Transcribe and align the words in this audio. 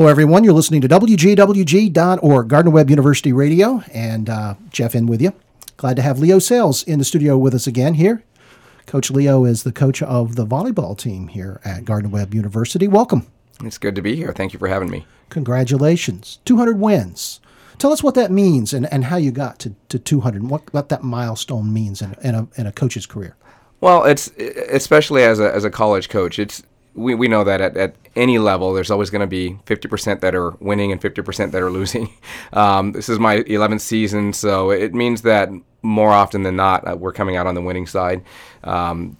Hello, 0.00 0.08
everyone. 0.08 0.44
You're 0.44 0.54
listening 0.54 0.80
to 0.80 0.88
WGWG.org, 0.88 2.48
Gardner 2.48 2.70
Webb 2.70 2.88
University 2.88 3.34
Radio, 3.34 3.82
and 3.92 4.30
uh, 4.30 4.54
Jeff 4.70 4.94
in 4.94 5.04
with 5.04 5.20
you. 5.20 5.34
Glad 5.76 5.96
to 5.96 6.00
have 6.02 6.18
Leo 6.18 6.38
Sayles 6.38 6.82
in 6.84 6.98
the 6.98 7.04
studio 7.04 7.36
with 7.36 7.52
us 7.52 7.66
again 7.66 7.92
here. 7.92 8.24
Coach 8.86 9.10
Leo 9.10 9.44
is 9.44 9.62
the 9.62 9.72
coach 9.72 10.00
of 10.02 10.36
the 10.36 10.46
volleyball 10.46 10.96
team 10.96 11.28
here 11.28 11.60
at 11.66 11.84
Gardner 11.84 12.08
Webb 12.08 12.32
University. 12.32 12.88
Welcome. 12.88 13.26
It's 13.62 13.76
good 13.76 13.94
to 13.94 14.00
be 14.00 14.16
here. 14.16 14.32
Thank 14.32 14.54
you 14.54 14.58
for 14.58 14.68
having 14.68 14.88
me. 14.88 15.04
Congratulations. 15.28 16.38
200 16.46 16.80
wins. 16.80 17.38
Tell 17.76 17.92
us 17.92 18.02
what 18.02 18.14
that 18.14 18.30
means 18.30 18.72
and, 18.72 18.90
and 18.90 19.04
how 19.04 19.18
you 19.18 19.30
got 19.30 19.58
to, 19.58 19.74
to 19.90 19.98
200 19.98 20.40
and 20.40 20.50
what, 20.50 20.72
what 20.72 20.88
that 20.88 21.02
milestone 21.02 21.74
means 21.74 22.00
in, 22.00 22.14
in, 22.22 22.34
a, 22.34 22.48
in 22.56 22.66
a 22.66 22.72
coach's 22.72 23.04
career. 23.04 23.36
Well, 23.82 24.04
it's 24.04 24.28
especially 24.38 25.24
as 25.24 25.40
a, 25.40 25.54
as 25.54 25.64
a 25.64 25.70
college 25.70 26.08
coach, 26.08 26.38
it's 26.38 26.62
we, 26.94 27.14
we 27.14 27.28
know 27.28 27.44
that 27.44 27.60
at, 27.60 27.76
at 27.76 27.94
any 28.16 28.38
level, 28.38 28.72
there's 28.72 28.90
always 28.90 29.10
going 29.10 29.20
to 29.20 29.26
be 29.26 29.58
50% 29.66 30.20
that 30.20 30.34
are 30.34 30.50
winning 30.60 30.92
and 30.92 31.00
50% 31.00 31.52
that 31.52 31.62
are 31.62 31.70
losing. 31.80 32.12
Um, 32.52 32.92
this 32.92 33.08
is 33.08 33.18
my 33.18 33.38
11th 33.38 33.80
season, 33.80 34.32
so 34.32 34.70
it 34.70 34.94
means 34.94 35.22
that 35.22 35.50
more 35.82 36.10
often 36.10 36.42
than 36.42 36.56
not, 36.56 36.86
uh, 36.86 36.96
we're 36.96 37.12
coming 37.12 37.36
out 37.36 37.46
on 37.46 37.54
the 37.54 37.62
winning 37.62 37.86
side. 37.86 38.22
Um, 38.64 39.16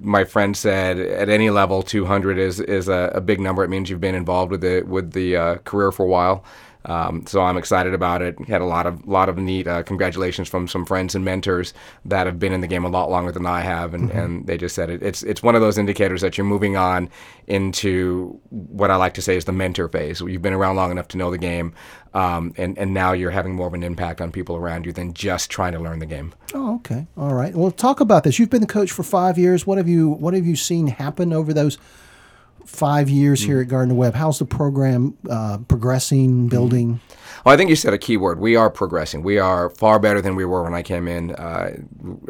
my 0.00 0.24
friend 0.24 0.56
said 0.56 0.98
at 0.98 1.28
any 1.28 1.50
level 1.50 1.82
200 1.82 2.36
is 2.36 2.58
is 2.58 2.88
a, 2.88 3.12
a, 3.14 3.20
big 3.20 3.38
number 3.38 3.62
it 3.62 3.68
means 3.68 3.88
you've 3.88 4.00
been 4.00 4.16
involved 4.16 4.50
with 4.50 4.60
the 4.60 4.82
with 4.82 5.12
the 5.12 5.36
uh, 5.36 5.54
career 5.58 5.92
for 5.92 6.04
a 6.04 6.08
while 6.08 6.44
um, 6.86 7.26
so 7.26 7.40
I'm 7.40 7.56
excited 7.56 7.94
about 7.94 8.20
it. 8.20 8.38
Had 8.46 8.60
a 8.60 8.66
lot 8.66 8.86
of 8.86 9.06
lot 9.06 9.28
of 9.28 9.38
neat 9.38 9.66
uh, 9.66 9.82
congratulations 9.82 10.48
from 10.48 10.68
some 10.68 10.84
friends 10.84 11.14
and 11.14 11.24
mentors 11.24 11.72
that 12.04 12.26
have 12.26 12.38
been 12.38 12.52
in 12.52 12.60
the 12.60 12.66
game 12.66 12.84
a 12.84 12.88
lot 12.88 13.10
longer 13.10 13.32
than 13.32 13.46
I 13.46 13.60
have, 13.60 13.94
and, 13.94 14.10
mm-hmm. 14.10 14.18
and 14.18 14.46
they 14.46 14.58
just 14.58 14.74
said 14.74 14.90
it. 14.90 15.02
It's 15.02 15.22
it's 15.22 15.42
one 15.42 15.54
of 15.54 15.62
those 15.62 15.78
indicators 15.78 16.20
that 16.20 16.36
you're 16.36 16.44
moving 16.44 16.76
on 16.76 17.08
into 17.46 18.38
what 18.50 18.90
I 18.90 18.96
like 18.96 19.14
to 19.14 19.22
say 19.22 19.36
is 19.36 19.46
the 19.46 19.52
mentor 19.52 19.88
phase. 19.88 20.20
You've 20.20 20.42
been 20.42 20.52
around 20.52 20.76
long 20.76 20.90
enough 20.90 21.08
to 21.08 21.16
know 21.16 21.30
the 21.30 21.38
game, 21.38 21.74
um, 22.12 22.52
and 22.58 22.76
and 22.76 22.92
now 22.92 23.12
you're 23.12 23.30
having 23.30 23.54
more 23.54 23.66
of 23.66 23.74
an 23.74 23.82
impact 23.82 24.20
on 24.20 24.30
people 24.30 24.56
around 24.56 24.84
you 24.84 24.92
than 24.92 25.14
just 25.14 25.50
trying 25.50 25.72
to 25.72 25.78
learn 25.78 26.00
the 26.00 26.06
game. 26.06 26.34
Oh, 26.52 26.76
okay, 26.76 27.06
all 27.16 27.34
right. 27.34 27.54
Well, 27.54 27.70
talk 27.70 28.00
about 28.00 28.24
this. 28.24 28.38
You've 28.38 28.50
been 28.50 28.60
the 28.60 28.66
coach 28.66 28.92
for 28.92 29.02
five 29.02 29.38
years. 29.38 29.66
What 29.66 29.78
have 29.78 29.88
you 29.88 30.10
What 30.10 30.34
have 30.34 30.46
you 30.46 30.56
seen 30.56 30.88
happen 30.88 31.32
over 31.32 31.54
those? 31.54 31.78
Five 32.66 33.08
years 33.08 33.40
mm-hmm. 33.40 33.50
here 33.50 33.60
at 33.60 33.68
Gardner 33.68 33.94
Webb. 33.94 34.14
How's 34.14 34.38
the 34.38 34.44
program 34.44 35.16
uh, 35.28 35.58
progressing, 35.68 36.30
mm-hmm. 36.30 36.48
building? 36.48 37.00
Well, 37.44 37.54
I 37.54 37.56
think 37.56 37.70
you 37.70 37.76
said 37.76 37.92
a 37.92 37.98
key 37.98 38.16
word. 38.16 38.40
We 38.40 38.56
are 38.56 38.70
progressing. 38.70 39.22
We 39.22 39.38
are 39.38 39.70
far 39.70 39.98
better 39.98 40.20
than 40.20 40.34
we 40.34 40.44
were 40.44 40.62
when 40.62 40.74
I 40.74 40.82
came 40.82 41.06
in 41.08 41.34
uh, 41.34 41.76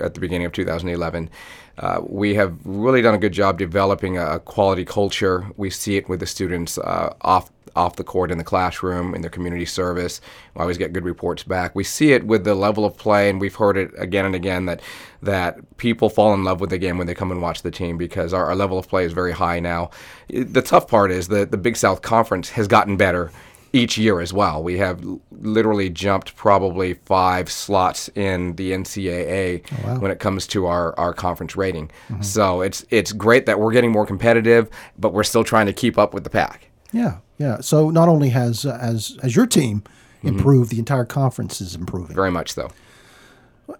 at 0.00 0.14
the 0.14 0.20
beginning 0.20 0.46
of 0.46 0.52
2011. 0.52 1.30
Uh, 1.76 2.00
we 2.06 2.34
have 2.34 2.56
really 2.64 3.02
done 3.02 3.14
a 3.14 3.18
good 3.18 3.32
job 3.32 3.58
developing 3.58 4.18
a 4.18 4.38
quality 4.40 4.84
culture. 4.84 5.50
We 5.56 5.70
see 5.70 5.96
it 5.96 6.08
with 6.08 6.20
the 6.20 6.26
students 6.26 6.78
uh, 6.78 7.14
off 7.20 7.50
off 7.76 7.96
the 7.96 8.04
court 8.04 8.30
in 8.30 8.38
the 8.38 8.44
classroom, 8.44 9.14
in 9.14 9.20
their 9.20 9.30
community 9.30 9.64
service. 9.64 10.20
We 10.54 10.60
always 10.60 10.78
get 10.78 10.92
good 10.92 11.04
reports 11.04 11.42
back. 11.42 11.74
We 11.74 11.84
see 11.84 12.12
it 12.12 12.26
with 12.26 12.44
the 12.44 12.54
level 12.54 12.84
of 12.84 12.96
play, 12.96 13.28
and 13.28 13.40
we've 13.40 13.54
heard 13.54 13.76
it 13.76 13.90
again 13.98 14.24
and 14.24 14.34
again 14.34 14.66
that 14.66 14.80
that 15.22 15.76
people 15.78 16.10
fall 16.10 16.34
in 16.34 16.44
love 16.44 16.60
with 16.60 16.70
the 16.70 16.78
game 16.78 16.98
when 16.98 17.06
they 17.06 17.14
come 17.14 17.30
and 17.30 17.40
watch 17.40 17.62
the 17.62 17.70
team 17.70 17.96
because 17.96 18.34
our, 18.34 18.46
our 18.46 18.54
level 18.54 18.78
of 18.78 18.88
play 18.88 19.04
is 19.04 19.12
very 19.12 19.32
high 19.32 19.58
now. 19.58 19.90
The 20.28 20.62
tough 20.62 20.86
part 20.86 21.10
is 21.10 21.28
that 21.28 21.50
the 21.50 21.56
Big 21.56 21.76
South 21.76 22.02
Conference 22.02 22.50
has 22.50 22.68
gotten 22.68 22.96
better 22.96 23.30
each 23.74 23.98
year 23.98 24.20
as 24.20 24.32
well. 24.32 24.62
We 24.62 24.78
have 24.78 25.04
literally 25.32 25.90
jumped 25.90 26.36
probably 26.36 26.94
five 26.94 27.50
slots 27.50 28.08
in 28.14 28.54
the 28.54 28.70
NCAA 28.70 29.64
oh, 29.64 29.86
wow. 29.86 29.98
when 29.98 30.12
it 30.12 30.20
comes 30.20 30.46
to 30.48 30.66
our, 30.66 30.96
our 30.98 31.12
conference 31.12 31.56
rating. 31.56 31.88
Mm-hmm. 32.08 32.22
So 32.22 32.60
it's 32.60 32.86
it's 32.90 33.12
great 33.12 33.46
that 33.46 33.58
we're 33.58 33.72
getting 33.72 33.90
more 33.90 34.06
competitive, 34.06 34.70
but 34.96 35.12
we're 35.12 35.24
still 35.24 35.42
trying 35.42 35.66
to 35.66 35.72
keep 35.72 35.98
up 35.98 36.14
with 36.14 36.22
the 36.22 36.30
pack. 36.30 36.70
Yeah, 36.94 37.18
yeah. 37.38 37.60
So 37.60 37.90
not 37.90 38.08
only 38.08 38.30
has 38.30 38.64
uh, 38.64 38.78
has 38.78 39.18
has 39.20 39.36
your 39.36 39.46
team 39.46 39.82
mm-hmm. 39.82 40.28
improved, 40.28 40.70
mm-hmm. 40.70 40.76
the 40.76 40.78
entire 40.80 41.04
conference 41.04 41.60
is 41.60 41.74
improving. 41.74 42.14
Very 42.14 42.30
much 42.30 42.52
so. 42.52 42.70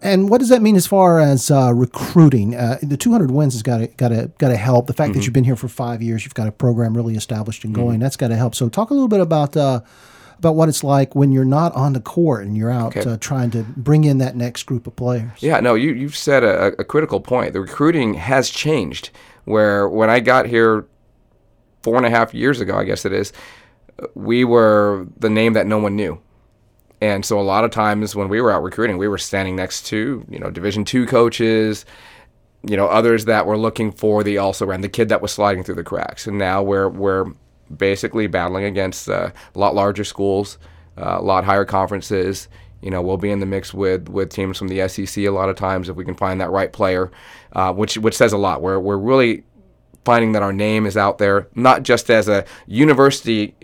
And 0.01 0.29
what 0.29 0.39
does 0.39 0.49
that 0.49 0.61
mean 0.61 0.75
as 0.75 0.87
far 0.87 1.19
as 1.19 1.51
uh, 1.51 1.71
recruiting? 1.73 2.55
Uh, 2.55 2.79
the 2.81 2.97
200 2.97 3.29
wins 3.29 3.53
has 3.53 3.61
got 3.61 3.77
to 3.77 3.87
got 3.87 4.09
to 4.09 4.31
got 4.37 4.49
to 4.49 4.57
help. 4.57 4.87
The 4.87 4.93
fact 4.93 5.09
mm-hmm. 5.09 5.19
that 5.19 5.25
you've 5.25 5.33
been 5.33 5.43
here 5.43 5.55
for 5.55 5.67
five 5.67 6.01
years, 6.01 6.25
you've 6.25 6.33
got 6.33 6.47
a 6.47 6.51
program 6.51 6.95
really 6.95 7.15
established 7.15 7.63
and 7.63 7.73
going. 7.73 7.95
Mm-hmm. 7.95 8.01
That's 8.01 8.17
got 8.17 8.29
to 8.29 8.35
help. 8.35 8.55
So 8.55 8.67
talk 8.67 8.89
a 8.89 8.93
little 8.93 9.07
bit 9.07 9.21
about 9.21 9.55
uh, 9.55 9.81
about 10.39 10.55
what 10.55 10.69
it's 10.69 10.83
like 10.83 11.15
when 11.15 11.31
you're 11.31 11.45
not 11.45 11.73
on 11.75 11.93
the 11.93 11.99
court 12.01 12.45
and 12.45 12.57
you're 12.57 12.71
out 12.71 12.97
okay. 12.97 13.09
uh, 13.09 13.17
trying 13.17 13.51
to 13.51 13.63
bring 13.63 14.03
in 14.03 14.17
that 14.17 14.35
next 14.35 14.63
group 14.63 14.87
of 14.87 14.95
players. 14.95 15.41
Yeah, 15.41 15.59
no, 15.59 15.75
you 15.75 15.93
you've 15.93 16.17
said 16.17 16.43
a, 16.43 16.67
a 16.79 16.83
critical 16.83 17.19
point. 17.19 17.53
The 17.53 17.61
recruiting 17.61 18.15
has 18.15 18.49
changed. 18.49 19.11
Where 19.45 19.87
when 19.87 20.09
I 20.09 20.21
got 20.21 20.47
here 20.47 20.87
four 21.85 21.97
and 21.97 22.05
a 22.05 22.09
half 22.09 22.33
years 22.33 22.59
ago, 22.59 22.75
I 22.75 22.83
guess 22.83 23.05
it 23.05 23.13
is, 23.13 23.31
we 24.15 24.43
were 24.43 25.05
the 25.19 25.29
name 25.29 25.53
that 25.53 25.67
no 25.67 25.77
one 25.77 25.95
knew. 25.95 26.19
And 26.99 27.23
so 27.23 27.39
a 27.39 27.43
lot 27.43 27.63
of 27.63 27.69
times 27.69 28.15
when 28.15 28.27
we 28.27 28.41
were 28.41 28.51
out 28.51 28.63
recruiting, 28.63 28.97
we 28.97 29.07
were 29.07 29.19
standing 29.19 29.55
next 29.55 29.85
to, 29.87 30.25
you 30.27 30.39
know, 30.39 30.49
Division 30.49 30.83
two 30.83 31.05
coaches, 31.05 31.85
you 32.67 32.75
know, 32.75 32.87
others 32.87 33.25
that 33.25 33.45
were 33.45 33.55
looking 33.55 33.91
for 33.91 34.23
the 34.23 34.39
also 34.39 34.65
ran 34.65 34.81
the 34.81 34.89
kid 34.89 35.09
that 35.09 35.21
was 35.21 35.31
sliding 35.31 35.63
through 35.63 35.75
the 35.75 35.83
cracks. 35.83 36.25
And 36.25 36.39
now 36.39 36.63
we're 36.63 36.89
we're 36.89 37.25
basically 37.77 38.25
battling 38.25 38.65
against 38.65 39.07
uh, 39.07 39.29
a 39.53 39.59
lot 39.59 39.75
larger 39.75 40.03
schools, 40.03 40.57
uh, 40.97 41.17
a 41.19 41.21
lot 41.21 41.43
higher 41.43 41.65
conferences. 41.65 42.47
You 42.81 42.89
know, 42.89 43.03
we'll 43.03 43.17
be 43.17 43.29
in 43.29 43.41
the 43.41 43.45
mix 43.45 43.75
with 43.75 44.09
with 44.09 44.31
teams 44.31 44.57
from 44.57 44.69
the 44.69 44.87
SEC 44.87 45.23
a 45.23 45.29
lot 45.29 45.49
of 45.49 45.55
times 45.55 45.87
if 45.87 45.95
we 45.95 46.03
can 46.05 46.15
find 46.15 46.41
that 46.41 46.49
right 46.49 46.73
player, 46.73 47.11
uh, 47.51 47.71
which 47.73 47.99
which 47.99 48.15
says 48.15 48.33
a 48.33 48.39
lot. 48.39 48.63
We're 48.63 48.79
we're 48.79 48.97
really 48.97 49.43
finding 50.05 50.31
that 50.33 50.43
our 50.43 50.53
name 50.53 50.85
is 50.85 50.95
out 50.95 51.17
there, 51.17 51.47
not 51.55 51.83
just 51.83 52.09
as 52.09 52.27
a 52.27 52.45
university 52.67 53.55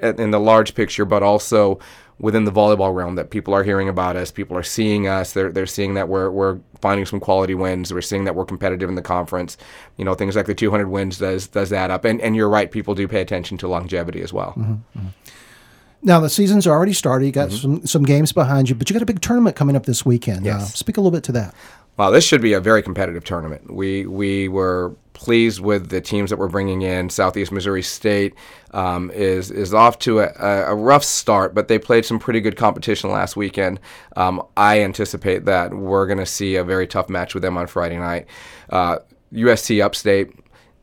in 0.00 0.30
the 0.30 0.38
large 0.38 0.74
picture, 0.74 1.04
but 1.04 1.22
also 1.22 1.80
within 2.20 2.44
the 2.44 2.52
volleyball 2.52 2.94
realm 2.94 3.14
that 3.14 3.30
people 3.30 3.54
are 3.54 3.62
hearing 3.62 3.88
about 3.88 4.16
us, 4.16 4.30
people 4.30 4.56
are 4.56 4.62
seeing 4.62 5.06
us, 5.06 5.32
they're, 5.32 5.52
they're 5.52 5.66
seeing 5.66 5.94
that 5.94 6.08
we're, 6.08 6.30
we're 6.30 6.58
finding 6.80 7.06
some 7.06 7.20
quality 7.20 7.54
wins, 7.54 7.92
we're 7.92 8.00
seeing 8.00 8.24
that 8.24 8.34
we're 8.34 8.44
competitive 8.44 8.88
in 8.88 8.96
the 8.96 9.02
conference. 9.02 9.56
You 9.96 10.04
know, 10.04 10.14
things 10.14 10.34
like 10.34 10.46
the 10.46 10.54
200 10.54 10.88
wins 10.88 11.18
does 11.18 11.46
does 11.46 11.72
add 11.72 11.90
up. 11.90 12.04
And, 12.04 12.20
and 12.20 12.34
you're 12.34 12.48
right, 12.48 12.70
people 12.70 12.94
do 12.94 13.06
pay 13.06 13.20
attention 13.20 13.56
to 13.58 13.68
longevity 13.68 14.20
as 14.20 14.32
well. 14.32 14.50
Mm-hmm, 14.50 14.72
mm-hmm. 14.72 15.08
Now 16.02 16.20
the 16.20 16.30
season's 16.30 16.66
already 16.66 16.92
started. 16.92 17.26
You 17.26 17.32
got 17.32 17.50
mm-hmm. 17.50 17.56
some 17.56 17.86
some 17.86 18.02
games 18.02 18.32
behind 18.32 18.68
you, 18.68 18.74
but 18.74 18.88
you 18.88 18.94
got 18.94 19.02
a 19.02 19.06
big 19.06 19.20
tournament 19.20 19.56
coming 19.56 19.76
up 19.76 19.86
this 19.86 20.04
weekend. 20.04 20.44
Yes. 20.44 20.62
Uh, 20.62 20.76
speak 20.76 20.96
a 20.96 21.00
little 21.00 21.16
bit 21.16 21.24
to 21.24 21.32
that. 21.32 21.54
Well, 21.98 22.12
this 22.12 22.24
should 22.24 22.40
be 22.40 22.52
a 22.52 22.60
very 22.60 22.80
competitive 22.80 23.24
tournament. 23.24 23.74
We 23.74 24.06
we 24.06 24.46
were 24.48 24.94
pleased 25.14 25.58
with 25.58 25.88
the 25.88 26.00
teams 26.00 26.30
that 26.30 26.38
we're 26.38 26.46
bringing 26.46 26.82
in. 26.82 27.10
Southeast 27.10 27.50
Missouri 27.50 27.82
State 27.82 28.34
um, 28.70 29.10
is 29.10 29.50
is 29.50 29.74
off 29.74 29.98
to 30.00 30.20
a, 30.20 30.28
a, 30.38 30.76
rough 30.76 31.02
start, 31.02 31.56
but 31.56 31.66
they 31.66 31.76
played 31.76 32.04
some 32.04 32.20
pretty 32.20 32.40
good 32.40 32.56
competition 32.56 33.10
last 33.10 33.36
weekend. 33.36 33.80
Um, 34.14 34.46
I 34.56 34.80
anticipate 34.82 35.44
that 35.46 35.74
we're 35.74 36.06
going 36.06 36.20
to 36.20 36.26
see 36.26 36.54
a 36.54 36.62
very 36.62 36.86
tough 36.86 37.08
match 37.08 37.34
with 37.34 37.42
them 37.42 37.58
on 37.58 37.66
Friday 37.66 37.98
night. 37.98 38.26
Uh, 38.70 38.98
USC 39.32 39.82
Upstate 39.84 40.32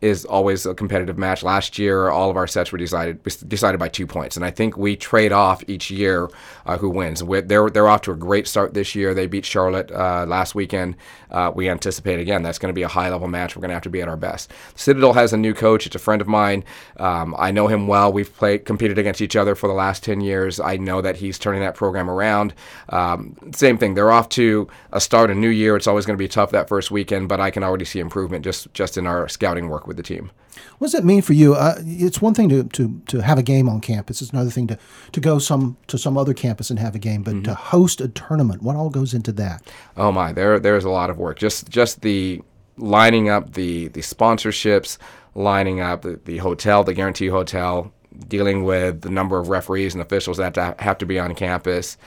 is 0.01 0.25
always 0.25 0.65
a 0.65 0.73
competitive 0.73 1.17
match. 1.17 1.41
Last 1.41 1.79
year, 1.79 2.09
all 2.09 2.29
of 2.29 2.37
our 2.37 2.47
sets 2.47 2.71
were 2.71 2.77
decided 2.77 3.23
decided 3.47 3.79
by 3.79 3.89
two 3.89 4.05
points, 4.05 4.35
and 4.35 4.45
I 4.45 4.51
think 4.51 4.77
we 4.77 4.95
trade 4.95 5.31
off 5.31 5.63
each 5.67 5.89
year 5.89 6.29
uh, 6.65 6.77
who 6.77 6.89
wins. 6.89 7.23
They're 7.45 7.69
they're 7.69 7.87
off 7.87 8.01
to 8.01 8.11
a 8.11 8.15
great 8.15 8.47
start 8.47 8.73
this 8.73 8.93
year. 8.93 9.13
They 9.13 9.27
beat 9.27 9.45
Charlotte 9.45 9.91
uh, 9.91 10.25
last 10.27 10.55
weekend. 10.55 10.95
Uh, 11.31 11.51
we 11.53 11.69
anticipate 11.69 12.19
again 12.19 12.43
that's 12.43 12.59
going 12.59 12.69
to 12.69 12.75
be 12.75 12.83
a 12.83 12.87
high 12.87 13.09
level 13.09 13.27
match. 13.27 13.55
We're 13.55 13.61
going 13.61 13.69
to 13.69 13.75
have 13.75 13.83
to 13.83 13.89
be 13.89 14.01
at 14.01 14.07
our 14.07 14.17
best. 14.17 14.51
Citadel 14.75 15.13
has 15.13 15.33
a 15.33 15.37
new 15.37 15.53
coach. 15.53 15.85
It's 15.85 15.95
a 15.95 15.99
friend 15.99 16.21
of 16.21 16.27
mine. 16.27 16.63
Um, 16.97 17.35
I 17.37 17.51
know 17.51 17.67
him 17.67 17.87
well. 17.87 18.11
We've 18.11 18.33
played 18.35 18.65
competed 18.65 18.97
against 18.97 19.21
each 19.21 19.35
other 19.35 19.55
for 19.55 19.67
the 19.67 19.73
last 19.73 20.03
ten 20.03 20.21
years. 20.21 20.59
I 20.59 20.77
know 20.77 21.01
that 21.01 21.15
he's 21.15 21.39
turning 21.39 21.61
that 21.61 21.75
program 21.75 22.09
around. 22.09 22.53
Um, 22.89 23.35
same 23.53 23.77
thing. 23.77 23.93
They're 23.93 24.11
off 24.11 24.29
to 24.29 24.67
a 24.91 24.99
start 25.01 25.31
a 25.31 25.35
new 25.35 25.49
year. 25.49 25.75
It's 25.75 25.87
always 25.87 26.05
going 26.05 26.17
to 26.17 26.23
be 26.23 26.27
tough 26.27 26.51
that 26.51 26.67
first 26.67 26.91
weekend, 26.91 27.29
but 27.29 27.39
I 27.39 27.49
can 27.49 27.63
already 27.63 27.85
see 27.85 27.99
improvement 27.99 28.43
just 28.43 28.73
just 28.73 28.97
in 28.97 29.07
our 29.07 29.27
scouting 29.27 29.69
work 29.69 29.84
with 29.87 29.95
with 29.95 30.05
the 30.05 30.15
team. 30.15 30.31
What 30.77 30.87
does 30.87 30.93
that 30.93 31.03
mean 31.03 31.21
for 31.21 31.33
you? 31.33 31.53
Uh, 31.53 31.75
it's 31.79 32.21
one 32.21 32.33
thing 32.33 32.49
to, 32.49 32.63
to, 32.63 33.01
to 33.07 33.19
have 33.21 33.37
a 33.37 33.43
game 33.43 33.67
on 33.67 33.81
campus. 33.81 34.21
It's 34.21 34.31
another 34.31 34.49
thing 34.49 34.67
to, 34.67 34.77
to 35.11 35.19
go 35.19 35.39
some 35.39 35.77
to 35.87 35.97
some 35.97 36.17
other 36.17 36.33
campus 36.33 36.69
and 36.69 36.79
have 36.79 36.95
a 36.95 36.99
game. 36.99 37.23
But 37.23 37.35
mm-hmm. 37.35 37.43
to 37.43 37.55
host 37.55 38.01
a 38.01 38.07
tournament, 38.07 38.61
what 38.61 38.75
all 38.75 38.89
goes 38.89 39.13
into 39.13 39.31
that? 39.33 39.63
Oh 39.97 40.11
my, 40.11 40.31
there 40.31 40.59
there's 40.59 40.85
a 40.85 40.89
lot 40.89 41.09
of 41.09 41.17
work. 41.17 41.39
Just 41.39 41.69
just 41.69 42.01
the 42.01 42.41
lining 42.77 43.29
up 43.29 43.53
the 43.53 43.89
the 43.89 44.01
sponsorships, 44.01 44.97
lining 45.33 45.81
up 45.81 46.03
the, 46.03 46.19
the 46.25 46.37
hotel, 46.37 46.83
the 46.83 46.93
guarantee 46.93 47.27
hotel, 47.27 47.91
dealing 48.27 48.63
with 48.63 49.01
the 49.01 49.09
number 49.09 49.37
of 49.37 49.49
referees 49.49 49.93
and 49.93 50.01
officials 50.01 50.37
that 50.37 50.55
have 50.79 50.97
to 50.97 51.05
be 51.05 51.19
on 51.19 51.35
campus. 51.35 51.97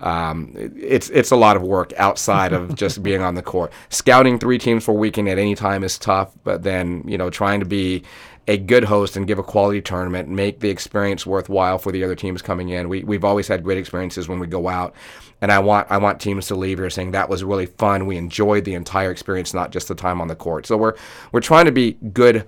Um, 0.00 0.52
it's 0.54 1.08
it's 1.10 1.30
a 1.30 1.36
lot 1.36 1.56
of 1.56 1.62
work 1.62 1.92
outside 1.96 2.52
of 2.52 2.74
just 2.82 3.02
being 3.02 3.22
on 3.22 3.34
the 3.34 3.42
court. 3.42 3.72
Scouting 3.88 4.38
three 4.38 4.58
teams 4.58 4.84
for 4.84 4.92
a 4.92 4.94
weekend 4.94 5.28
at 5.28 5.38
any 5.38 5.54
time 5.54 5.84
is 5.84 5.98
tough, 5.98 6.32
but 6.44 6.62
then 6.62 7.02
you 7.06 7.16
know 7.16 7.30
trying 7.30 7.60
to 7.60 7.66
be 7.66 8.02
a 8.48 8.56
good 8.56 8.84
host 8.84 9.16
and 9.16 9.26
give 9.26 9.38
a 9.38 9.42
quality 9.42 9.80
tournament, 9.80 10.28
make 10.28 10.60
the 10.60 10.70
experience 10.70 11.26
worthwhile 11.26 11.78
for 11.78 11.90
the 11.90 12.04
other 12.04 12.14
teams 12.14 12.42
coming 12.42 12.68
in. 12.68 12.88
We 12.88 13.02
we've 13.02 13.24
always 13.24 13.48
had 13.48 13.64
great 13.64 13.78
experiences 13.78 14.28
when 14.28 14.38
we 14.38 14.46
go 14.46 14.68
out, 14.68 14.94
and 15.40 15.50
I 15.50 15.58
want 15.58 15.90
I 15.90 15.98
want 15.98 16.20
teams 16.20 16.46
to 16.48 16.54
leave 16.54 16.78
here 16.78 16.90
saying 16.90 17.12
that 17.12 17.28
was 17.28 17.42
really 17.42 17.66
fun. 17.66 18.06
We 18.06 18.16
enjoyed 18.16 18.64
the 18.64 18.74
entire 18.74 19.10
experience, 19.10 19.54
not 19.54 19.70
just 19.72 19.88
the 19.88 19.94
time 19.94 20.20
on 20.20 20.28
the 20.28 20.36
court. 20.36 20.66
So 20.66 20.76
we're 20.76 20.94
we're 21.32 21.40
trying 21.40 21.64
to 21.64 21.72
be 21.72 21.92
good 22.12 22.46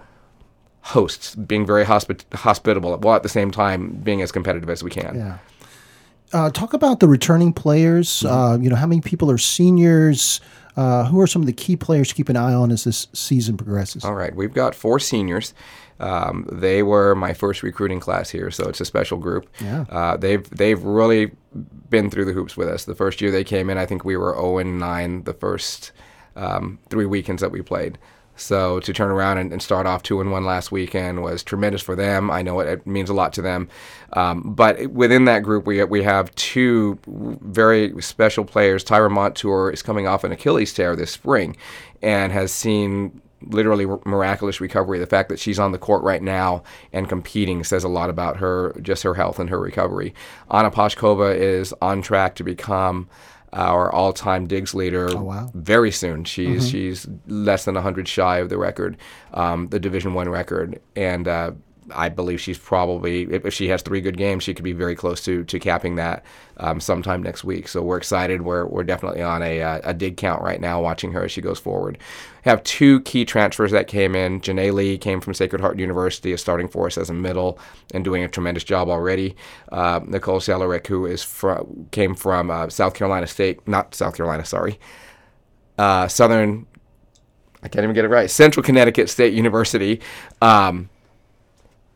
hosts, 0.83 1.35
being 1.35 1.67
very 1.67 1.85
hospi- 1.85 2.33
hospitable, 2.35 2.97
while 2.99 3.17
at 3.17 3.23
the 3.23 3.29
same 3.29 3.51
time 3.51 3.91
being 4.03 4.23
as 4.23 4.33
competitive 4.33 4.71
as 4.71 4.83
we 4.83 4.91
can. 4.91 5.17
Yeah. 5.17 5.39
Uh, 6.33 6.51
talk 6.51 6.73
about 6.73 7.01
the 7.01 7.09
returning 7.09 7.53
players. 7.53 8.09
Mm-hmm. 8.09 8.35
Uh, 8.35 8.57
you 8.59 8.71
know, 8.71 8.77
how 8.77 8.87
many 8.87 9.01
people 9.01 9.31
are 9.31 9.39
seniors? 9.39 10.41
Uh, 10.77 11.05
who 11.07 11.21
are 11.21 11.27
some 11.27 11.43
of 11.43 11.47
the 11.47 11.53
key 11.53 11.75
players 11.75 12.09
to 12.09 12.15
keep 12.15 12.29
an 12.29 12.37
eye 12.37 12.55
on 12.55 12.71
as 12.71 12.85
this 12.85 13.09
season 13.13 13.57
progresses? 13.57 14.05
All 14.05 14.15
right, 14.15 14.33
we've 14.35 14.55
got 14.55 14.77
four 14.77 15.01
seniors. 15.01 15.53
Um, 15.99 16.49
they 16.53 16.85
were 16.85 17.17
my 17.17 17.35
first 17.35 17.65
recruiting 17.65 17.99
class 17.99 18.31
here, 18.31 18.53
so 18.53 18.69
it's 18.69 18.81
a 18.81 18.85
special 18.85 19.19
group. 19.19 19.49
Yeah. 19.61 19.87
Uh, 19.91 20.17
they've 20.17 20.49
they've 20.51 20.81
really 20.81 21.33
been 21.91 22.11
through 22.11 22.27
the 22.27 22.33
hoops 22.33 22.57
with 22.57 22.69
us. 22.69 22.85
The 22.85 22.95
first 22.95 23.21
year 23.21 23.33
they 23.33 23.43
came 23.43 23.71
in, 23.71 23.79
I 23.79 23.87
think 23.87 24.05
we 24.05 24.17
were 24.17 24.35
0 24.35 24.59
and 24.59 24.79
9 24.79 25.25
the 25.25 25.35
first 25.35 25.91
um, 26.37 26.79
three 26.91 27.07
weekends 27.07 27.43
that 27.43 27.51
we 27.51 27.63
played. 27.63 27.99
So 28.39 28.81
to 28.81 28.93
turn 28.93 29.11
around 29.11 29.39
and, 29.39 29.53
and 29.53 29.61
start 29.61 29.87
off 29.87 30.03
two 30.03 30.21
and 30.21 30.31
one 30.31 30.45
last 30.45 30.73
weekend 30.73 31.23
was 31.23 31.43
tremendous 31.43 31.83
for 31.83 31.97
them. 31.97 32.31
I 32.31 32.43
know 32.43 32.61
it, 32.61 32.69
it 32.69 32.87
means 32.87 33.11
a 33.11 33.15
lot 33.15 33.33
to 33.35 33.43
them. 33.43 33.69
Um, 34.15 34.55
but 34.55 34.87
within 34.89 35.25
that 35.27 35.43
group, 35.43 35.67
we 35.67 35.83
we 35.85 36.03
have 36.05 36.35
two 36.35 36.99
very 37.07 38.01
special 38.01 38.45
players. 38.45 38.85
Tyra 38.85 39.11
Montour 39.11 39.71
is 39.71 39.83
coming 39.83 40.07
off 40.07 40.25
an 40.25 40.33
Achilles 40.33 40.73
tear 40.73 40.97
this 40.97 41.11
spring, 41.11 41.57
and 42.01 42.33
has 42.33 42.53
seen 42.53 43.21
literally 43.43 43.87
miraculous 44.05 44.61
recovery. 44.61 44.99
The 44.99 45.07
fact 45.07 45.29
that 45.29 45.39
she's 45.39 45.59
on 45.59 45.73
the 45.73 45.79
court 45.79 46.03
right 46.03 46.23
now 46.23 46.63
and 46.93 47.09
competing 47.09 47.63
says 47.65 47.85
a 47.85 47.89
lot 47.89 48.11
about 48.11 48.39
her, 48.39 48.75
just 48.83 49.03
her 49.03 49.15
health 49.15 49.39
and 49.39 49.51
her 49.51 49.61
recovery. 49.61 50.15
Anna 50.51 50.71
Pashkova 50.71 51.37
is 51.37 51.73
on 51.81 52.03
track 52.03 52.35
to 52.37 52.45
become 52.45 53.09
our 53.53 53.91
all-time 53.93 54.47
digs 54.47 54.75
leader 54.75 55.09
Oh, 55.11 55.23
wow. 55.23 55.51
very 55.55 55.91
soon. 55.91 56.25
She's 56.25 56.69
she's 56.69 57.07
less 57.27 57.65
than 57.65 57.75
100 57.75 58.07
shy 58.09 58.39
of 58.39 58.49
the 58.49 58.59
record, 58.59 58.97
um, 59.35 59.69
the 59.69 59.81
Division 59.81 60.15
One 60.15 60.29
record, 60.29 60.81
and 60.97 61.27
uh, 61.27 61.53
I 61.95 62.09
believe 62.09 62.41
she's 62.41 62.59
probably 62.59 63.23
if 63.23 63.53
she 63.55 63.69
has 63.69 63.83
three 63.83 64.01
good 64.01 64.17
games, 64.17 64.43
she 64.43 64.55
could 64.55 64.65
be 64.65 64.73
very 64.73 64.95
close 64.95 65.23
to 65.25 65.45
to 65.45 65.59
capping 65.59 65.97
that 65.97 66.25
um, 66.59 66.81
sometime 66.81 67.23
next 67.23 67.45
week. 67.45 67.69
So 67.69 67.83
we're 67.83 67.97
excited. 67.97 68.43
We're 68.43 68.67
we're 68.67 68.85
definitely 68.85 69.23
on 69.23 69.43
a 69.43 69.63
uh, 69.63 69.81
a 69.85 69.95
dig 69.95 70.17
count 70.17 70.43
right 70.43 70.61
now, 70.61 70.81
watching 70.81 71.13
her 71.13 71.25
as 71.25 71.33
she 71.33 71.41
goes 71.41 71.59
forward. 71.59 71.99
Have 72.43 72.63
two 72.63 73.01
key 73.01 73.25
transfers 73.25 73.73
that 73.73 73.89
came 73.89 74.15
in. 74.15 74.41
Janae 74.41 74.73
Lee 74.73 74.99
came 74.99 75.21
from 75.21 75.35
Sacred 75.35 75.61
Heart 75.61 75.79
University, 75.79 76.33
is 76.33 76.41
starting 76.41 76.69
for 76.69 76.87
us 76.87 76.97
as 76.97 77.11
a 77.11 77.15
middle 77.15 77.59
and 77.93 78.05
doing 78.05 78.23
a 78.23 78.29
tremendous 78.29 78.65
job 78.65 78.89
already. 78.89 79.37
Uh, 79.71 80.01
Nicole 80.07 80.41
Selerick, 80.41 80.87
who 80.87 81.07
is 81.07 81.23
from 81.23 81.89
came 81.91 82.15
from 82.15 82.51
uh, 82.51 82.69
South 82.69 82.95
Carolina 82.95 83.27
State, 83.27 83.67
not 83.69 83.95
South 83.95 84.17
Carolina, 84.17 84.45
sorry, 84.45 84.79
uh, 85.79 86.09
Southern. 86.09 86.67
I 87.63 87.69
can't 87.69 87.83
even 87.83 87.95
get 87.95 88.05
it 88.05 88.09
right. 88.09 88.31
Central 88.31 88.63
Connecticut 88.63 89.11
State 89.11 89.35
University. 89.35 90.01
Um, 90.41 90.91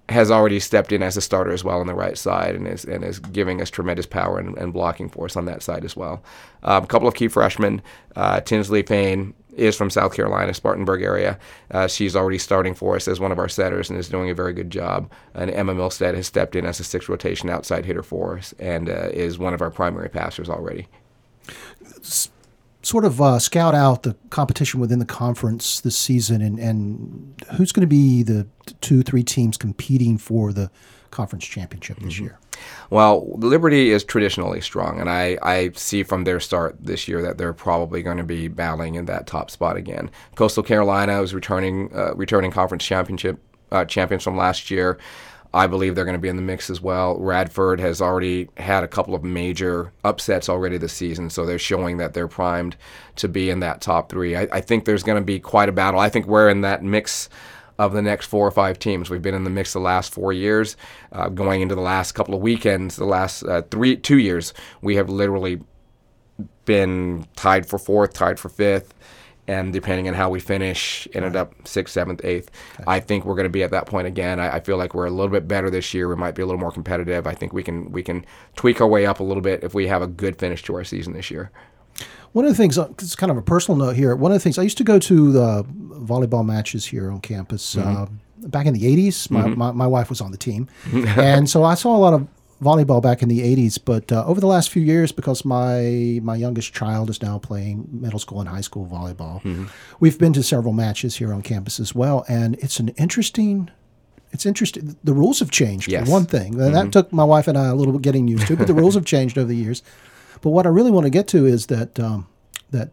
has 0.08 0.30
already 0.30 0.60
stepped 0.60 0.92
in 0.92 1.02
as 1.02 1.16
a 1.16 1.20
starter 1.20 1.52
as 1.52 1.64
well 1.64 1.80
on 1.80 1.86
the 1.86 1.94
right 1.94 2.18
side 2.18 2.54
and 2.54 2.66
is 2.66 2.84
and 2.84 3.04
is 3.04 3.18
giving 3.18 3.60
us 3.60 3.70
tremendous 3.70 4.06
power 4.06 4.38
and, 4.38 4.56
and 4.58 4.72
blocking 4.72 5.08
force 5.08 5.36
on 5.36 5.44
that 5.44 5.62
side 5.62 5.84
as 5.84 5.96
well. 5.96 6.22
Um, 6.62 6.84
a 6.84 6.86
couple 6.86 7.08
of 7.08 7.14
key 7.14 7.28
freshmen, 7.28 7.82
uh, 8.16 8.40
Tinsley 8.40 8.82
Payne 8.82 9.34
is 9.56 9.76
from 9.76 9.90
South 9.90 10.14
Carolina, 10.14 10.54
Spartanburg 10.54 11.02
area. 11.02 11.38
Uh, 11.70 11.86
she's 11.86 12.16
already 12.16 12.38
starting 12.38 12.74
for 12.74 12.96
us 12.96 13.06
as 13.06 13.20
one 13.20 13.32
of 13.32 13.38
our 13.38 13.48
setters 13.48 13.90
and 13.90 13.98
is 13.98 14.08
doing 14.08 14.30
a 14.30 14.34
very 14.34 14.52
good 14.52 14.70
job. 14.70 15.10
And 15.34 15.50
Emma 15.50 15.74
Milstead 15.74 16.14
has 16.14 16.26
stepped 16.26 16.56
in 16.56 16.64
as 16.64 16.80
a 16.80 16.84
sixth 16.84 17.08
rotation 17.08 17.50
outside 17.50 17.84
hitter 17.84 18.02
for 18.02 18.38
us 18.38 18.54
and 18.58 18.88
uh, 18.88 19.08
is 19.12 19.38
one 19.38 19.54
of 19.54 19.60
our 19.60 19.70
primary 19.70 20.08
passers 20.08 20.48
already. 20.48 20.88
Sort 22.92 23.06
of 23.06 23.22
uh, 23.22 23.38
scout 23.38 23.74
out 23.74 24.02
the 24.02 24.14
competition 24.28 24.78
within 24.78 24.98
the 24.98 25.06
conference 25.06 25.80
this 25.80 25.96
season, 25.96 26.42
and, 26.42 26.58
and 26.58 27.42
who's 27.56 27.72
going 27.72 27.80
to 27.80 27.86
be 27.86 28.22
the 28.22 28.46
two, 28.82 29.02
three 29.02 29.22
teams 29.22 29.56
competing 29.56 30.18
for 30.18 30.52
the 30.52 30.70
conference 31.10 31.46
championship 31.46 31.98
this 32.00 32.16
Mm-hmm. 32.16 32.24
year. 32.24 32.38
Well, 32.90 33.30
Liberty 33.38 33.92
is 33.92 34.04
traditionally 34.04 34.60
strong, 34.60 35.00
and 35.00 35.08
I, 35.08 35.38
I 35.42 35.70
see 35.74 36.02
from 36.02 36.24
their 36.24 36.38
start 36.38 36.76
this 36.78 37.08
year 37.08 37.22
that 37.22 37.38
they're 37.38 37.54
probably 37.54 38.02
going 38.02 38.18
to 38.18 38.24
be 38.24 38.48
battling 38.48 38.96
in 38.96 39.06
that 39.06 39.26
top 39.26 39.50
spot 39.50 39.78
again. 39.78 40.10
Coastal 40.34 40.62
Carolina 40.62 41.22
is 41.22 41.32
returning 41.32 41.90
uh, 41.96 42.14
returning 42.14 42.50
conference 42.50 42.84
championship 42.84 43.40
uh, 43.70 43.86
champions 43.86 44.22
from 44.22 44.36
last 44.36 44.70
year. 44.70 44.98
I 45.54 45.66
believe 45.66 45.94
they're 45.94 46.04
going 46.04 46.16
to 46.16 46.20
be 46.20 46.28
in 46.28 46.36
the 46.36 46.42
mix 46.42 46.70
as 46.70 46.80
well. 46.80 47.18
Radford 47.18 47.78
has 47.80 48.00
already 48.00 48.48
had 48.56 48.84
a 48.84 48.88
couple 48.88 49.14
of 49.14 49.22
major 49.22 49.92
upsets 50.02 50.48
already 50.48 50.78
this 50.78 50.92
season, 50.94 51.28
so 51.28 51.44
they're 51.44 51.58
showing 51.58 51.98
that 51.98 52.14
they're 52.14 52.28
primed 52.28 52.76
to 53.16 53.28
be 53.28 53.50
in 53.50 53.60
that 53.60 53.80
top 53.80 54.08
three. 54.08 54.34
I, 54.34 54.48
I 54.50 54.60
think 54.60 54.84
there's 54.84 55.02
going 55.02 55.20
to 55.20 55.24
be 55.24 55.38
quite 55.38 55.68
a 55.68 55.72
battle. 55.72 56.00
I 56.00 56.08
think 56.08 56.26
we're 56.26 56.48
in 56.48 56.62
that 56.62 56.82
mix 56.82 57.28
of 57.78 57.92
the 57.92 58.02
next 58.02 58.26
four 58.26 58.46
or 58.46 58.50
five 58.50 58.78
teams. 58.78 59.10
We've 59.10 59.22
been 59.22 59.34
in 59.34 59.44
the 59.44 59.50
mix 59.50 59.72
the 59.72 59.80
last 59.80 60.12
four 60.12 60.32
years. 60.32 60.76
Uh, 61.10 61.28
going 61.28 61.60
into 61.62 61.74
the 61.74 61.80
last 61.80 62.12
couple 62.12 62.34
of 62.34 62.40
weekends, 62.40 62.96
the 62.96 63.04
last 63.04 63.42
uh, 63.42 63.62
three, 63.70 63.96
two 63.96 64.18
years, 64.18 64.54
we 64.80 64.96
have 64.96 65.10
literally 65.10 65.60
been 66.64 67.26
tied 67.36 67.66
for 67.66 67.78
fourth, 67.78 68.12
tied 68.12 68.38
for 68.38 68.48
fifth, 68.48 68.94
and 69.48 69.72
depending 69.72 70.08
on 70.08 70.14
how 70.14 70.30
we 70.30 70.38
finish, 70.38 71.08
ended 71.14 71.34
up 71.34 71.54
sixth, 71.66 71.92
seventh, 71.92 72.24
eighth. 72.24 72.50
I 72.86 73.00
think 73.00 73.24
we're 73.24 73.34
going 73.34 73.44
to 73.44 73.50
be 73.50 73.62
at 73.62 73.70
that 73.72 73.86
point 73.86 74.06
again. 74.06 74.38
I, 74.38 74.56
I 74.56 74.60
feel 74.60 74.76
like 74.76 74.94
we're 74.94 75.06
a 75.06 75.10
little 75.10 75.30
bit 75.32 75.48
better 75.48 75.68
this 75.68 75.92
year. 75.92 76.08
We 76.08 76.16
might 76.16 76.34
be 76.34 76.42
a 76.42 76.46
little 76.46 76.60
more 76.60 76.70
competitive. 76.70 77.26
I 77.26 77.34
think 77.34 77.52
we 77.52 77.62
can 77.62 77.90
we 77.90 78.02
can 78.02 78.24
tweak 78.56 78.80
our 78.80 78.86
way 78.86 79.06
up 79.06 79.20
a 79.20 79.24
little 79.24 79.42
bit 79.42 79.64
if 79.64 79.74
we 79.74 79.88
have 79.88 80.02
a 80.02 80.06
good 80.06 80.38
finish 80.38 80.62
to 80.64 80.74
our 80.76 80.84
season 80.84 81.12
this 81.12 81.30
year. 81.30 81.50
One 82.32 82.46
of 82.46 82.50
the 82.50 82.56
things, 82.56 82.78
uh, 82.78 82.88
it's 82.92 83.14
kind 83.14 83.30
of 83.30 83.36
a 83.36 83.42
personal 83.42 83.76
note 83.76 83.94
here. 83.94 84.16
One 84.16 84.32
of 84.32 84.36
the 84.36 84.40
things 84.40 84.58
I 84.58 84.62
used 84.62 84.78
to 84.78 84.84
go 84.84 84.98
to 84.98 85.32
the 85.32 85.64
volleyball 85.64 86.46
matches 86.46 86.86
here 86.86 87.10
on 87.10 87.20
campus 87.20 87.76
uh, 87.76 88.06
back 88.38 88.66
in 88.66 88.74
the 88.74 88.84
'80s. 88.84 89.30
My, 89.30 89.48
my, 89.48 89.70
my 89.72 89.86
wife 89.86 90.08
was 90.08 90.20
on 90.20 90.30
the 90.30 90.38
team, 90.38 90.68
and 90.92 91.50
so 91.50 91.64
I 91.64 91.74
saw 91.74 91.94
a 91.94 91.98
lot 91.98 92.14
of 92.14 92.26
volleyball 92.62 93.02
back 93.02 93.22
in 93.22 93.28
the 93.28 93.40
'80s. 93.40 93.78
But 93.84 94.10
uh, 94.12 94.24
over 94.26 94.40
the 94.40 94.46
last 94.46 94.70
few 94.70 94.82
years, 94.82 95.12
because 95.12 95.44
my 95.44 96.20
my 96.22 96.36
youngest 96.36 96.72
child 96.72 97.10
is 97.10 97.20
now 97.20 97.38
playing 97.38 97.88
middle 97.90 98.18
school 98.18 98.40
and 98.40 98.48
high 98.48 98.60
school 98.62 98.86
volleyball, 98.86 99.68
we've 100.00 100.18
been 100.18 100.32
to 100.34 100.42
several 100.42 100.72
matches 100.72 101.16
here 101.16 101.32
on 101.32 101.42
campus 101.42 101.80
as 101.80 101.94
well, 101.94 102.24
and 102.28 102.54
it's 102.60 102.78
an 102.80 102.88
interesting. 102.90 103.70
It's 104.34 104.46
interesting. 104.46 104.96
The 105.04 105.12
rules 105.12 105.40
have 105.40 105.50
changed. 105.50 105.92
Yes. 105.92 106.06
For 106.06 106.12
one 106.12 106.24
thing, 106.24 106.58
And 106.58 106.74
that 106.74 106.90
took 106.90 107.12
my 107.12 107.24
wife 107.24 107.48
and 107.48 107.58
I 107.58 107.66
a 107.66 107.74
little 107.74 107.92
bit 107.92 108.00
getting 108.00 108.28
used 108.28 108.46
to, 108.46 108.56
but 108.56 108.66
the 108.66 108.72
rules 108.72 108.94
have 108.94 109.04
changed 109.04 109.36
over 109.36 109.46
the 109.46 109.56
years. 109.56 109.82
But 110.40 110.50
what 110.50 110.64
I 110.64 110.70
really 110.70 110.90
want 110.90 111.04
to 111.04 111.10
get 111.10 111.28
to 111.28 111.44
is 111.44 111.66
that 111.66 112.00
um, 112.00 112.26
that 112.70 112.92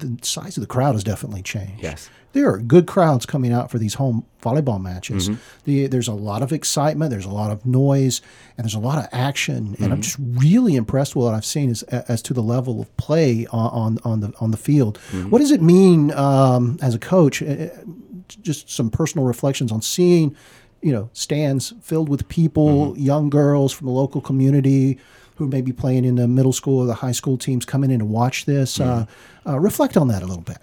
the 0.00 0.18
size 0.26 0.56
of 0.56 0.60
the 0.62 0.66
crowd 0.66 0.94
has 0.94 1.04
definitely 1.04 1.42
changed. 1.42 1.82
Yes. 1.82 2.10
There 2.32 2.48
are 2.52 2.58
good 2.58 2.86
crowds 2.86 3.26
coming 3.26 3.52
out 3.52 3.70
for 3.72 3.78
these 3.78 3.94
home 3.94 4.24
volleyball 4.40 4.80
matches. 4.80 5.28
The, 5.64 5.88
there's 5.88 6.06
a 6.06 6.12
lot 6.12 6.42
of 6.42 6.52
excitement, 6.52 7.10
there's 7.10 7.24
a 7.24 7.30
lot 7.30 7.50
of 7.50 7.66
noise, 7.66 8.20
and 8.56 8.64
there's 8.64 8.74
a 8.74 8.78
lot 8.78 8.98
of 8.98 9.08
action. 9.10 9.74
And 9.80 9.92
I'm 9.92 10.00
just 10.00 10.16
really 10.20 10.76
impressed 10.76 11.16
with 11.16 11.24
what 11.24 11.34
I've 11.34 11.44
seen 11.44 11.70
as, 11.70 11.82
as 11.82 12.22
to 12.22 12.32
the 12.34 12.42
level 12.42 12.80
of 12.80 12.96
play 12.96 13.46
on, 13.50 13.70
on, 13.72 13.98
on 14.04 14.20
the 14.20 14.32
on 14.40 14.52
the 14.52 14.56
field. 14.56 14.98
What 15.30 15.40
does 15.40 15.50
it 15.50 15.60
mean 15.60 16.12
um, 16.12 16.78
as 16.80 16.94
a 16.94 17.00
coach? 17.00 17.42
uh, 17.42 17.68
Just 18.42 18.70
some 18.70 18.90
personal 18.90 19.26
reflections 19.26 19.72
on 19.72 19.82
seeing, 19.82 20.36
you 20.82 20.92
know, 20.92 21.10
stands 21.12 21.74
filled 21.82 22.08
with 22.08 22.28
people, 22.28 22.96
young 22.96 23.28
girls 23.28 23.72
from 23.72 23.86
the 23.88 23.92
local 23.92 24.20
community 24.20 24.98
who 25.40 25.48
may 25.48 25.62
be 25.62 25.72
playing 25.72 26.04
in 26.04 26.16
the 26.16 26.28
middle 26.28 26.52
school 26.52 26.80
or 26.80 26.86
the 26.86 26.94
high 26.94 27.12
school 27.12 27.38
teams 27.38 27.64
coming 27.64 27.90
in 27.90 27.98
to 27.98 28.04
watch 28.04 28.44
this. 28.44 28.78
Uh, 28.78 29.06
uh, 29.46 29.58
reflect 29.58 29.96
on 29.96 30.06
that 30.08 30.22
a 30.22 30.26
little 30.26 30.42
bit. 30.42 30.58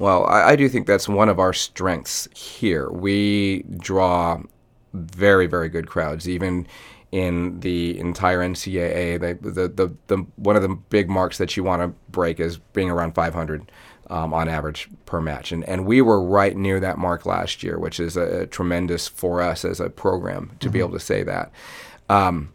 Well, 0.00 0.26
I, 0.26 0.50
I 0.50 0.56
do 0.56 0.68
think 0.68 0.88
that's 0.88 1.08
one 1.08 1.28
of 1.28 1.38
our 1.38 1.52
strengths 1.52 2.28
here. 2.34 2.90
We 2.90 3.62
draw 3.78 4.42
very, 4.92 5.46
very 5.46 5.68
good 5.68 5.86
crowds, 5.86 6.28
even 6.28 6.66
in 7.12 7.60
the 7.60 7.96
entire 8.00 8.40
NCAA. 8.40 9.20
They, 9.20 9.32
the, 9.34 9.68
the, 9.68 9.94
the, 10.08 10.26
one 10.34 10.56
of 10.56 10.62
the 10.62 10.70
big 10.70 11.08
marks 11.08 11.38
that 11.38 11.56
you 11.56 11.62
want 11.62 11.82
to 11.82 11.88
break 12.10 12.40
is 12.40 12.58
being 12.58 12.90
around 12.90 13.14
500 13.14 13.70
um, 14.10 14.34
on 14.34 14.48
average 14.48 14.88
per 15.06 15.20
match. 15.20 15.52
And, 15.52 15.62
and 15.68 15.86
we 15.86 16.02
were 16.02 16.20
right 16.20 16.56
near 16.56 16.80
that 16.80 16.98
mark 16.98 17.26
last 17.26 17.62
year, 17.62 17.78
which 17.78 18.00
is 18.00 18.16
a, 18.16 18.40
a 18.40 18.46
tremendous 18.46 19.06
for 19.06 19.40
us 19.40 19.64
as 19.64 19.78
a 19.78 19.88
program 19.88 20.50
to 20.58 20.68
be 20.68 20.80
able 20.80 20.90
to 20.92 21.00
say 21.00 21.22
that. 21.22 21.52
Um, 22.08 22.50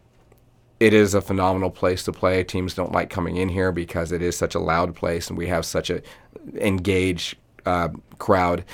it 0.82 0.94
is 0.94 1.14
a 1.14 1.22
phenomenal 1.22 1.70
place 1.70 2.04
to 2.04 2.12
play. 2.12 2.44
Teams 2.44 2.74
don't 2.74 2.92
like 2.92 3.12
coming 3.12 3.38
in 3.38 3.50
here 3.50 3.72
because 3.72 4.12
it 4.12 4.22
is 4.24 4.36
such 4.36 4.56
a 4.56 4.60
loud 4.60 4.96
place 4.96 5.30
and 5.30 5.38
we 5.38 5.46
have 5.46 5.64
such 5.64 5.92
a 5.92 6.02
engaged 6.56 7.38
uh, 7.68 7.90
crowd. 8.18 8.66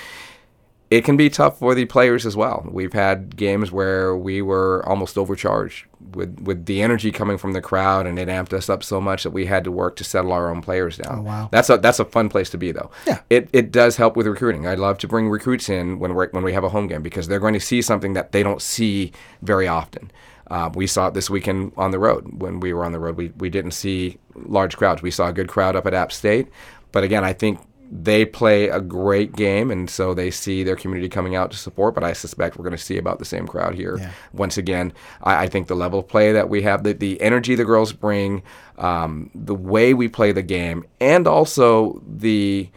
It 0.89 1.03
can 1.03 1.17
be 1.17 1.29
tough 1.29 1.59
for 1.59 1.75
the 1.75 1.83
players 1.83 2.25
as 2.25 2.33
well. 2.33 2.65
We've 2.71 2.93
had 2.93 3.35
games 3.35 3.73
where 3.73 4.15
we 4.15 4.41
were 4.41 4.87
almost 4.87 5.17
overcharged 5.17 5.85
with 6.13 6.39
with 6.39 6.65
the 6.65 6.81
energy 6.81 7.11
coming 7.11 7.37
from 7.37 7.51
the 7.51 7.59
crowd, 7.59 8.07
and 8.07 8.17
it 8.17 8.29
amped 8.29 8.53
us 8.53 8.69
up 8.69 8.85
so 8.85 9.01
much 9.01 9.23
that 9.23 9.31
we 9.31 9.47
had 9.47 9.65
to 9.65 9.71
work 9.71 9.97
to 9.97 10.05
settle 10.05 10.31
our 10.31 10.49
own 10.49 10.61
players 10.61 10.95
down. 10.95 11.19
Oh, 11.19 11.21
wow. 11.23 11.49
That's 11.51 11.69
a 11.69 11.77
that's 11.77 11.99
a 11.99 12.05
fun 12.05 12.29
place 12.29 12.49
to 12.51 12.57
be 12.57 12.71
though. 12.71 12.89
Yeah. 13.05 13.19
It 13.29 13.49
it 13.51 13.69
does 13.69 13.97
help 13.97 14.15
with 14.15 14.27
recruiting. 14.27 14.65
I 14.65 14.75
love 14.75 14.97
to 14.99 15.09
bring 15.09 15.27
recruits 15.27 15.67
in 15.67 15.99
when 15.99 16.15
we 16.15 16.27
when 16.31 16.45
we 16.45 16.53
have 16.53 16.63
a 16.63 16.69
home 16.69 16.87
game 16.87 17.03
because 17.03 17.27
they're 17.27 17.41
going 17.41 17.55
to 17.55 17.59
see 17.59 17.81
something 17.81 18.13
that 18.13 18.31
they 18.31 18.41
don't 18.41 18.61
see 18.61 19.11
very 19.41 19.67
often. 19.67 20.09
Uh, 20.49 20.69
we 20.73 20.87
saw 20.87 21.07
it 21.07 21.13
this 21.13 21.29
weekend 21.29 21.73
on 21.77 21.91
the 21.91 21.99
road. 21.99 22.41
When 22.41 22.59
we 22.59 22.73
were 22.73 22.85
on 22.85 22.91
the 22.91 22.99
road, 22.99 23.17
we, 23.17 23.29
we 23.37 23.49
didn't 23.49 23.71
see 23.71 24.17
large 24.35 24.77
crowds. 24.77 25.01
We 25.01 25.11
saw 25.11 25.27
a 25.27 25.33
good 25.33 25.47
crowd 25.47 25.75
up 25.75 25.85
at 25.85 25.93
App 25.93 26.11
State. 26.11 26.47
But 26.91 27.03
again, 27.03 27.23
I 27.23 27.33
think 27.33 27.59
they 27.91 28.25
play 28.25 28.67
a 28.67 28.81
great 28.81 29.33
game, 29.35 29.71
and 29.71 29.89
so 29.89 30.13
they 30.13 30.29
see 30.29 30.63
their 30.63 30.75
community 30.75 31.09
coming 31.09 31.35
out 31.35 31.51
to 31.51 31.57
support. 31.57 31.95
But 31.95 32.03
I 32.03 32.13
suspect 32.13 32.57
we're 32.57 32.63
going 32.63 32.75
to 32.75 32.83
see 32.83 32.97
about 32.97 33.19
the 33.19 33.25
same 33.25 33.47
crowd 33.47 33.75
here. 33.75 33.97
Yeah. 33.97 34.11
Once 34.33 34.57
again, 34.57 34.93
I, 35.23 35.43
I, 35.43 35.47
think 35.47 35.67
the 35.67 35.75
level 35.75 35.99
of 35.99 36.07
play 36.07 36.31
that 36.33 36.49
we 36.49 36.61
have, 36.63 36.83
the, 36.83 36.93
the 36.93 37.21
energy 37.21 37.55
the 37.55 37.65
girls 37.65 37.93
bring, 37.93 38.43
um, 38.77 39.31
the 39.33 39.55
way 39.55 39.93
we 39.93 40.07
play 40.07 40.31
the 40.31 40.41
game, 40.41 40.85
and 40.99 41.27
also 41.27 42.01
the 42.05 42.69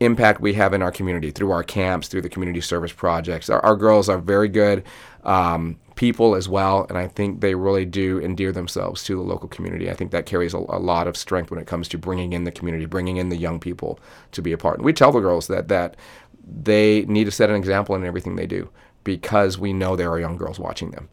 impact 0.00 0.40
we 0.40 0.54
have 0.54 0.72
in 0.72 0.82
our 0.82 0.90
community 0.90 1.30
through 1.30 1.50
our 1.50 1.62
camps, 1.62 2.08
through 2.08 2.22
the 2.22 2.28
community 2.28 2.60
service 2.60 2.92
projects. 2.92 3.50
Our, 3.50 3.60
our 3.60 3.76
girls 3.76 4.08
are 4.08 4.18
very 4.18 4.48
good. 4.48 4.82
Um, 5.24 5.78
people 5.96 6.34
as 6.34 6.48
well, 6.48 6.86
and 6.88 6.96
I 6.96 7.06
think 7.06 7.42
they 7.42 7.54
really 7.54 7.84
do 7.84 8.18
endear 8.20 8.52
themselves 8.52 9.04
to 9.04 9.16
the 9.16 9.20
local 9.20 9.50
community. 9.50 9.90
I 9.90 9.94
think 9.94 10.12
that 10.12 10.24
carries 10.24 10.54
a, 10.54 10.56
a, 10.56 10.80
lot 10.80 11.06
of 11.06 11.14
strength 11.14 11.50
when 11.50 11.60
it 11.60 11.66
comes 11.66 11.88
to 11.88 11.98
bringing 11.98 12.32
in 12.32 12.44
the 12.44 12.50
community, 12.50 12.86
bringing 12.86 13.18
in 13.18 13.28
the 13.28 13.36
young 13.36 13.60
people 13.60 14.00
to 14.32 14.40
be 14.40 14.52
a 14.52 14.56
part. 14.56 14.78
And 14.78 14.84
we 14.86 14.94
tell 14.94 15.12
the 15.12 15.20
girls 15.20 15.46
that 15.48 15.68
that 15.68 15.98
they 16.42 17.02
need 17.02 17.24
to 17.24 17.30
set 17.30 17.50
an 17.50 17.56
example 17.56 17.94
in 17.94 18.06
everything 18.06 18.36
they 18.36 18.46
do 18.46 18.70
because 19.04 19.58
we 19.58 19.74
know 19.74 19.94
there 19.94 20.10
are 20.10 20.18
young 20.18 20.38
girls 20.38 20.58
watching 20.58 20.90
them. 20.92 21.10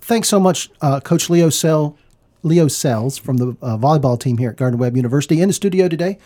Thanks 0.00 0.28
so 0.28 0.40
much, 0.40 0.68
uh, 0.80 0.98
Coach 0.98 1.30
Leo 1.30 1.48
Sell, 1.48 1.96
Leo 2.42 2.66
Sayles 2.66 3.16
from 3.16 3.36
the 3.36 3.56
uh, 3.62 3.76
volleyball 3.76 4.18
team 4.18 4.38
here 4.38 4.50
at 4.50 4.56
Gardner 4.56 4.78
Webb 4.78 4.96
University 4.96 5.40
in 5.40 5.48
the 5.48 5.54
studio 5.54 5.88
today 5.88 6.18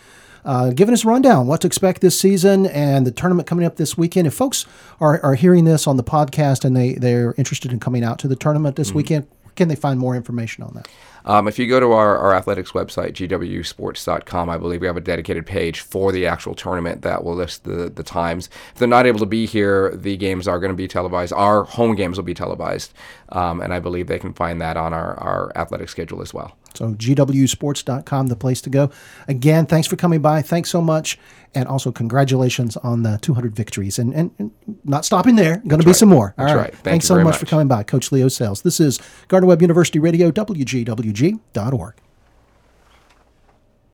uh, 0.45 0.71
giving 0.71 0.93
us 0.93 1.05
a 1.05 1.07
rundown 1.07 1.47
what 1.47 1.61
to 1.61 1.67
expect 1.67 2.01
this 2.01 2.19
season 2.19 2.65
and 2.67 3.05
the 3.05 3.11
tournament 3.11 3.47
coming 3.47 3.65
up 3.65 3.75
this 3.75 3.97
weekend. 3.97 4.27
If 4.27 4.33
folks 4.33 4.65
are, 4.99 5.23
are 5.23 5.35
hearing 5.35 5.65
this 5.65 5.87
on 5.87 5.97
the 5.97 6.03
podcast 6.03 6.65
and 6.65 6.75
they, 6.75 6.93
they're 6.93 7.33
interested 7.37 7.71
in 7.71 7.79
coming 7.79 8.03
out 8.03 8.19
to 8.19 8.27
the 8.27 8.35
tournament 8.35 8.75
this 8.75 8.89
mm-hmm. 8.89 8.97
weekend, 8.97 9.27
can 9.55 9.67
they 9.67 9.75
find 9.75 9.99
more 9.99 10.15
information 10.15 10.63
on 10.63 10.73
that? 10.75 10.87
Um, 11.25 11.47
if 11.47 11.59
you 11.59 11.67
go 11.67 11.79
to 11.79 11.91
our, 11.91 12.17
our 12.17 12.33
athletics 12.33 12.71
website, 12.71 13.13
gwsports.com, 13.13 14.49
I 14.49 14.57
believe 14.57 14.81
we 14.81 14.87
have 14.87 14.97
a 14.97 15.01
dedicated 15.01 15.45
page 15.45 15.81
for 15.81 16.11
the 16.11 16.25
actual 16.25 16.55
tournament 16.55 17.03
that 17.03 17.23
will 17.23 17.35
list 17.35 17.63
the, 17.63 17.89
the 17.89 18.03
times. 18.03 18.49
If 18.73 18.79
they're 18.79 18.87
not 18.87 19.05
able 19.05 19.19
to 19.19 19.25
be 19.25 19.45
here, 19.45 19.91
the 19.95 20.17
games 20.17 20.47
are 20.47 20.59
going 20.59 20.71
to 20.71 20.75
be 20.75 20.87
televised. 20.87 21.33
Our 21.33 21.63
home 21.63 21.95
games 21.95 22.17
will 22.17 22.23
be 22.23 22.33
televised, 22.33 22.93
um, 23.29 23.61
and 23.61 23.73
I 23.73 23.79
believe 23.79 24.07
they 24.07 24.19
can 24.19 24.33
find 24.33 24.59
that 24.61 24.77
on 24.77 24.93
our, 24.93 25.15
our 25.19 25.51
athletic 25.55 25.89
schedule 25.89 26.21
as 26.21 26.33
well. 26.33 26.57
So 26.75 26.93
gwsports.com, 26.93 28.27
the 28.27 28.35
place 28.35 28.61
to 28.61 28.69
go. 28.69 28.91
Again, 29.27 29.65
thanks 29.65 29.87
for 29.87 29.95
coming 29.95 30.21
by. 30.21 30.41
Thanks 30.41 30.69
so 30.69 30.81
much. 30.81 31.17
And 31.53 31.67
also 31.67 31.91
congratulations 31.91 32.77
on 32.77 33.03
the 33.03 33.19
200 33.21 33.55
victories. 33.55 33.99
And, 33.99 34.13
and, 34.13 34.31
and 34.39 34.51
not 34.83 35.05
stopping 35.05 35.35
there, 35.35 35.57
going 35.67 35.79
to 35.79 35.85
be 35.85 35.91
right. 35.91 35.95
some 35.95 36.09
more. 36.09 36.33
That's 36.37 36.51
All 36.51 36.55
right. 36.55 36.63
right. 36.63 36.73
Thank 36.73 36.83
thanks 36.83 37.07
so 37.07 37.15
much, 37.15 37.25
much 37.25 37.37
for 37.37 37.45
coming 37.45 37.67
by. 37.67 37.83
Coach 37.83 38.11
Leo 38.11 38.27
Sayles. 38.27 38.61
This 38.61 38.79
is 38.79 38.99
Gardner 39.27 39.47
Webb 39.47 39.61
University 39.61 39.99
Radio, 39.99 40.31
WGWG.org. 40.31 41.95